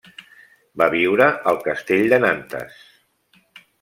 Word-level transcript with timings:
Va 0.81 0.87
viure 0.95 1.27
al 1.51 1.61
castell 1.67 2.07
de 2.15 2.19
Nantes. 2.25 2.81